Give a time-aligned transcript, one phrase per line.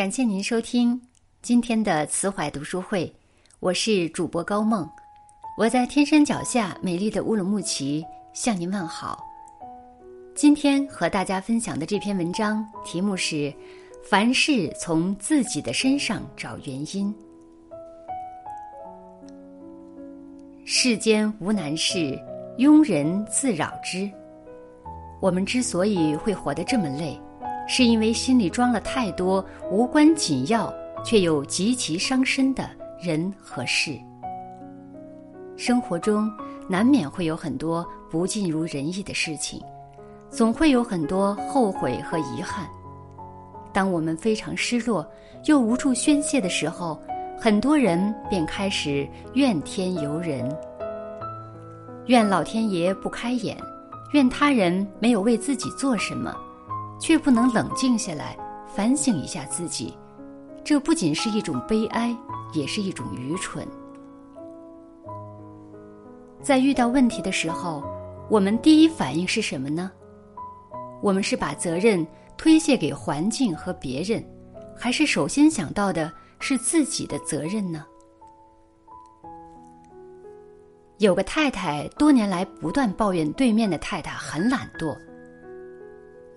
[0.00, 0.98] 感谢您收听
[1.42, 3.14] 今天的慈怀读书会，
[3.58, 4.88] 我是主播高梦，
[5.58, 8.02] 我在天山脚下美丽的乌鲁木齐
[8.32, 9.22] 向您问好。
[10.34, 13.52] 今天和大家分享的这篇文章题目是
[14.02, 17.14] “凡事从自己的身上找原因”。
[20.64, 22.18] 世间无难事，
[22.56, 24.10] 庸人自扰之。
[25.20, 27.20] 我们之所以会活得这么累，
[27.72, 30.74] 是因为心里装了太多无关紧要
[31.04, 32.68] 却又极其伤身的
[33.00, 33.96] 人和事。
[35.56, 36.28] 生活中
[36.68, 39.62] 难免会有很多不尽如人意的事情，
[40.30, 42.68] 总会有很多后悔和遗憾。
[43.72, 45.08] 当我们非常失落
[45.44, 47.00] 又无处宣泄的时候，
[47.38, 50.44] 很多人便开始怨天尤人，
[52.06, 53.56] 怨老天爷不开眼。
[54.12, 56.36] 怨他人没有为自己做什么，
[57.00, 58.36] 却不能冷静下来
[58.68, 59.96] 反省一下自己，
[60.62, 62.14] 这不仅是一种悲哀，
[62.52, 63.66] 也是一种愚蠢。
[66.42, 67.82] 在遇到问题的时候，
[68.28, 69.90] 我们第一反应是什么呢？
[71.02, 74.24] 我们是把责任推卸给环境和别人，
[74.76, 77.84] 还是首先想到的是自己的责任呢？
[80.98, 84.94] 有个太太多年来不断抱怨对面的太太很懒惰。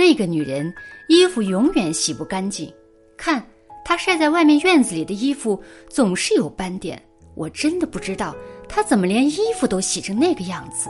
[0.00, 0.72] 那个女人
[1.08, 2.72] 衣服永远洗不干净，
[3.18, 3.44] 看
[3.84, 6.98] 她晒在外面院子里的衣服总是有斑点。
[7.34, 8.34] 我真的不知道
[8.66, 10.88] 她怎么连衣服都洗成那个样子。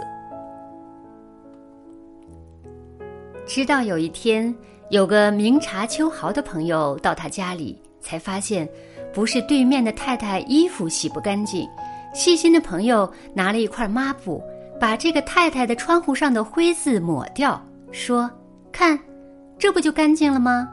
[3.45, 4.55] 直到有一天，
[4.91, 8.69] 有个明察秋毫的朋友到他家里，才发现
[9.13, 11.69] 不是对面的太太衣服洗不干净。
[12.15, 14.41] 细心的朋友拿了一块抹布，
[14.79, 18.31] 把这个太太的窗户上的灰渍抹掉，说
[18.73, 18.99] ：“看，
[19.59, 20.69] 这不就干净了吗？”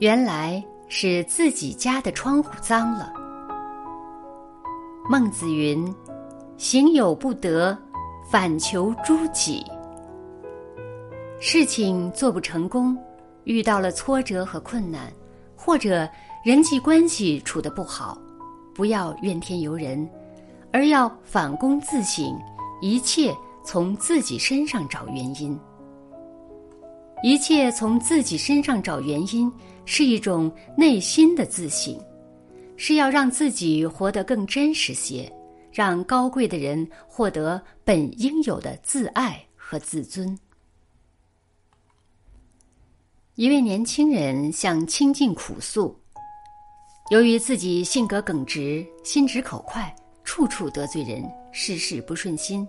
[0.00, 3.12] 原来是自己家的窗户脏了。
[5.08, 5.94] 孟子云
[6.56, 7.76] ：“行有不得，
[8.30, 9.64] 反求诸己。”
[11.40, 12.96] 事情做不成功，
[13.44, 15.12] 遇到了挫折和困难，
[15.56, 16.08] 或者。
[16.42, 18.16] 人际关系处得不好，
[18.74, 20.08] 不要怨天尤人，
[20.72, 22.34] 而要反躬自省，
[22.80, 23.30] 一切
[23.70, 25.56] 从自己身上找原因。
[27.22, 29.48] 一切从自己身上找原因，
[29.84, 31.96] 是一种内心的自省，
[32.76, 35.32] 是要让自己活得更真实些，
[35.70, 40.36] 让高贵的人获得本应有的自爱和自尊。
[43.36, 45.96] 一位年轻人向清静苦诉。
[47.12, 49.94] 由于自己性格耿直、心直口快，
[50.24, 51.22] 处处得罪人，
[51.52, 52.66] 事事不顺心。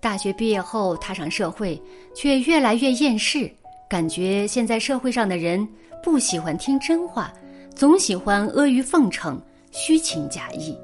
[0.00, 1.80] 大学毕业后踏上社会，
[2.14, 3.50] 却越来越厌世，
[3.88, 5.66] 感觉现在社会上的人
[6.02, 7.32] 不喜欢听真话，
[7.74, 9.40] 总喜欢阿谀奉承、
[9.72, 10.76] 虚情假意。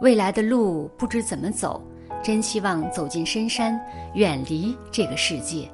[0.00, 1.82] 未来的路不知怎么走，
[2.22, 3.78] 真希望走进深山，
[4.14, 5.68] 远离这个世界。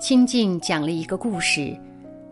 [0.00, 1.76] 清静讲了一个故事。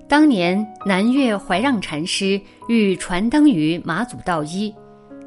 [0.08, 4.72] 当年南岳怀让禅师欲传灯于马祖道一，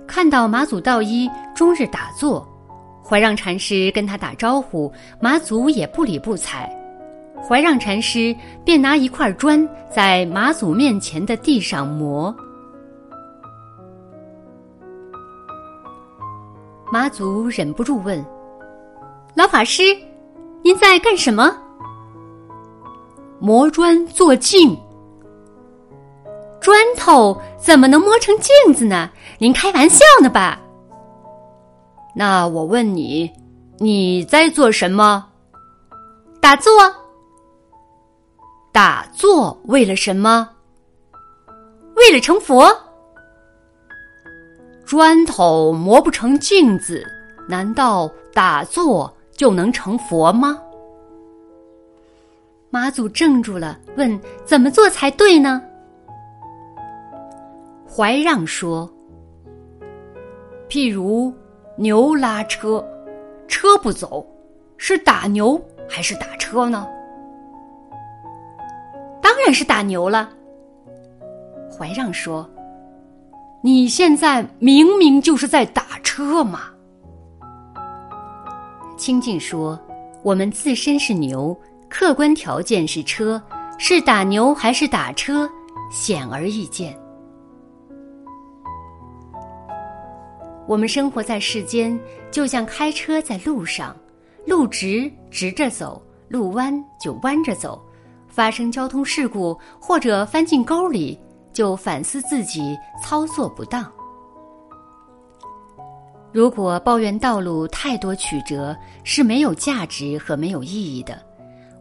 [0.09, 2.43] 看到马祖道一终日打坐，
[3.07, 6.67] 怀让禅师跟他打招呼，马祖也不理不睬。
[7.47, 12.35] 怀让禅师便拿一块砖在马祖面前的地上磨。
[16.91, 18.25] 马祖忍不住问
[19.35, 19.95] ：“老法师，
[20.63, 21.55] 您在干什么？”
[23.39, 24.75] 磨砖做镜，
[26.61, 29.09] 砖头怎么能磨成镜子呢？
[29.37, 30.59] 您开玩笑呢吧？
[32.13, 33.31] 那我问你，
[33.77, 35.25] 你在做什么？
[36.41, 36.71] 打坐。
[38.71, 40.49] 打坐为了什么？
[41.95, 42.75] 为了成佛。
[44.85, 47.05] 砖头磨不成镜子，
[47.47, 50.59] 难道打坐就能成佛吗？
[52.69, 55.61] 马祖怔住了，问：“怎么做才对呢？”
[57.99, 58.89] 怀让说
[60.71, 61.33] ：“譬如
[61.75, 62.81] 牛拉车，
[63.45, 64.25] 车不走，
[64.77, 66.87] 是打牛还是打车呢？”
[69.21, 70.29] 当然是打牛了。
[71.69, 72.49] 怀让说
[73.61, 76.71] ：“你现在明明就是在打车嘛。”
[78.95, 79.77] 清净说
[80.23, 81.53] ：“我们自身是牛。”
[81.89, 83.41] 客观条件是车，
[83.77, 85.49] 是打牛还是打车，
[85.91, 86.97] 显而易见。
[90.69, 91.99] 我们生活在世间，
[92.29, 93.97] 就像开车在路上，
[94.45, 96.71] 路直直着走，路弯
[97.01, 97.83] 就弯着走，
[98.27, 101.19] 发生交通事故或者翻进沟里，
[101.51, 103.91] 就反思自己操作不当。
[106.31, 111.19] 如果抱怨道路太多曲折，是没有价值和没有意义的。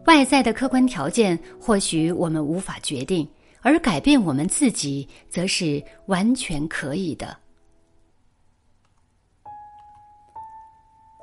[0.06, 3.28] 外在的客观条件或许我们无法决定，
[3.60, 7.36] 而改变我们自己，则是完全可以的。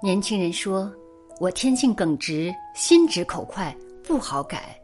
[0.05, 0.93] 年轻人说
[1.41, 4.79] ：“我天性耿直，心直口快，不好改。”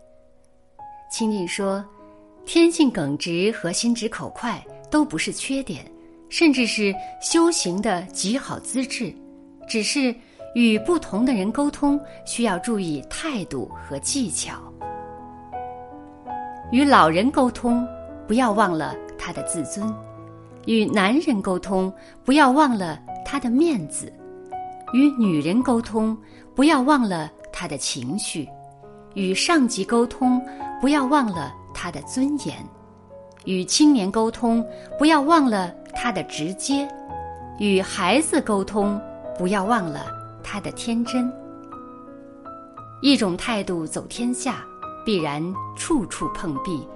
[1.12, 1.86] 清净说
[2.44, 4.60] ：“天性耿直和心直口快
[4.90, 5.86] 都不是缺点。”
[6.28, 6.92] 甚至是
[7.22, 9.14] 修行的极好资质，
[9.68, 10.16] 只是
[10.56, 14.56] 与不同的人沟通需要注意态度和技巧。
[16.72, 17.88] 与老人沟通，
[18.28, 19.94] 不要忘了他的自尊；
[20.66, 21.94] 与男人沟通，
[22.26, 24.08] 不要忘了他的面子；
[24.94, 26.18] 与女人沟通，
[26.56, 28.46] 不要忘了她的情绪；
[29.14, 30.42] 与上级沟通，
[30.80, 32.56] 不要忘了她的尊严；
[33.46, 34.66] 与青年沟通，
[34.98, 35.74] 不要忘了。
[35.94, 36.88] 他的直接，
[37.60, 39.00] 与孩子沟通，
[39.38, 40.06] 不要忘了
[40.42, 41.32] 他的天真。
[43.02, 44.64] 一种态度走天下，
[45.06, 45.44] 必然
[45.76, 46.88] 处处碰壁，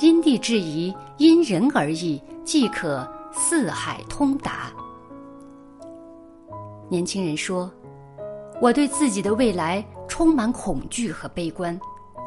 [0.00, 4.72] 因地制宜，因人而异，即可四海通达。
[6.90, 7.72] 年轻人说
[8.60, 11.78] ：“我对自己的未来充满恐惧和悲观，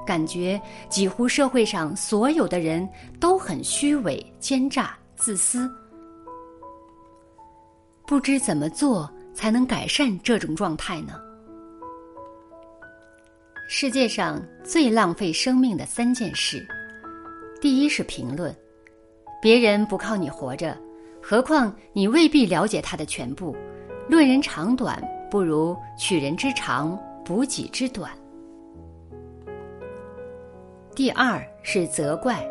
[0.05, 2.87] 感觉几乎社会上所有的人
[3.19, 5.69] 都很虚伪、奸诈、自私。”
[8.07, 11.19] 不知怎么做才能改善这种状态呢？
[13.67, 16.65] 世界上最浪费生命的三件事，
[17.59, 18.55] 第一是评论。
[19.41, 20.77] 别人不靠你活着，
[21.21, 23.53] 何况你未必了解他的全部。
[24.09, 28.11] 论人长短，不如取人之长，补己之短。
[30.93, 32.45] 第二是责怪，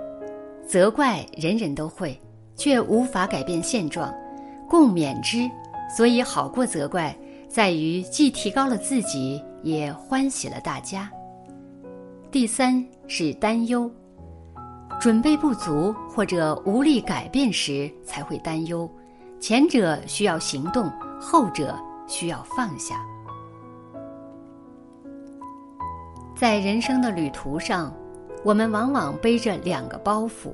[0.66, 2.18] 责怪人人都会，
[2.56, 4.12] 却无法改变现状。
[4.68, 5.48] 共勉之，
[5.94, 7.14] 所以好过责怪，
[7.46, 11.10] 在于既提高了自己，也欢喜了大家。
[12.30, 13.88] 第三是担忧，
[14.98, 18.90] 准备不足或者无力改变时才会担忧，
[19.38, 20.90] 前者需要行动，
[21.22, 21.78] 后者
[22.08, 23.00] 需要放下。
[26.34, 27.94] 在人生的旅途上，
[28.42, 30.52] 我们往往背着两个包袱，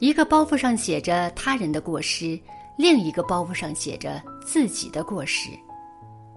[0.00, 2.38] 一个包袱上写着他人的过失。
[2.76, 5.50] 另一个包袱上写着自己的过失，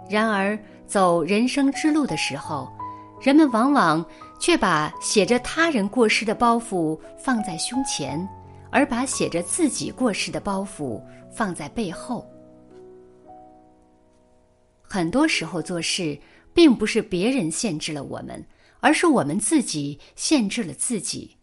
[0.08, 0.56] 然而
[0.86, 2.72] 走人生之路的时候，
[3.20, 4.06] 人们往往
[4.40, 8.30] 却把写着他人过失的包袱放在胸前，
[8.70, 11.02] 而把写着自己过失的包袱
[11.32, 12.24] 放在背后。
[14.98, 16.18] 很多时候做事，
[16.56, 18.44] 并不是别人限制了我们，
[18.80, 21.38] 而是我们自己限制了自己。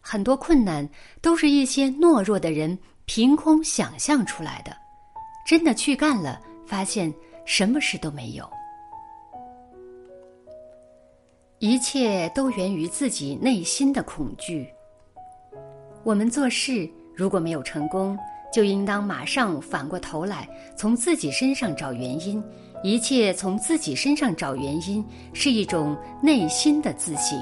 [0.00, 0.88] 很多困难
[1.20, 2.78] 都是一些懦弱的人。
[3.06, 4.76] 凭空想象出来的，
[5.44, 7.12] 真的去干了，发现
[7.44, 8.48] 什么事都没有。
[11.58, 14.68] 一切都源于自己内心的恐惧。
[16.04, 18.16] 我们做事如果没有成功，
[18.52, 22.40] 就应当马上反过头来，从自己身上找原因。
[22.82, 27.38] 一切从自己身上找原因，是一种内心的自省，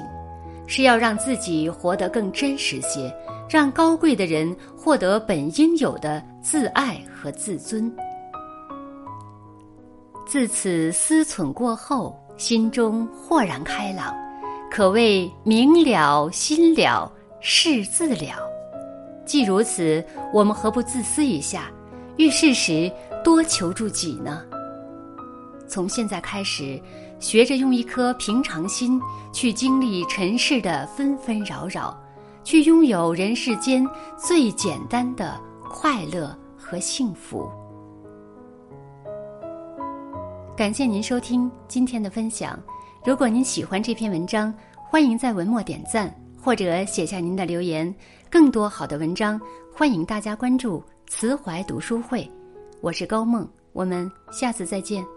[0.67, 3.13] 是要让自己活得更真实些。
[3.47, 7.95] 让高贵的人获得本应有的自爱和自尊。
[10.25, 14.11] 自此思忖过后，心中豁然开朗，
[14.71, 18.33] 可谓明了心了，事自了。
[19.25, 21.71] 既如此，我们何不自私一下？
[22.17, 22.91] 遇事时
[23.23, 24.43] 多求助己呢？
[25.67, 26.81] 从现在开始，
[27.19, 31.97] 学着用一颗平常心去经历尘世的纷纷扰扰。
[32.43, 33.83] 去拥有人世间
[34.15, 37.49] 最简单的快乐和幸福。
[40.55, 42.57] 感谢您收听今天的分享。
[43.03, 47.93] 如果您喜欢这篇文章，欢迎在文末点赞或者写下您的留言。
[48.29, 49.41] 更多好的文章，
[49.73, 52.29] 欢迎大家关注慈怀读书会。
[52.79, 55.14] 我是高梦，我们下次再见。